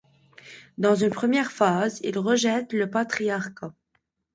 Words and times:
Dans 0.79 0.95
une 0.95 1.11
première 1.11 1.51
phase, 1.51 1.99
il 2.03 2.17
rejette 2.17 2.73
le 2.73 2.89
patriarcat. 2.89 3.71